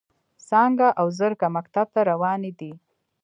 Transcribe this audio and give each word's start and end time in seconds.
څانګه 0.49 0.87
او 0.99 1.07
زرکه 1.19 1.47
مکتب 1.55 1.87
ته 1.93 2.01
روانې 2.11 2.51
دي. 2.59 2.71